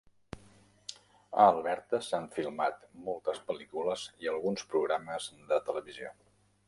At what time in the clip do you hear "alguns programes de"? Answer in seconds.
4.33-5.61